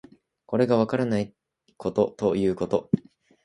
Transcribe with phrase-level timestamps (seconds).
[0.47, 1.31] これがわからない
[1.77, 2.89] ことということ